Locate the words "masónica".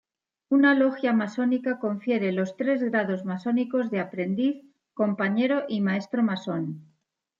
1.13-1.77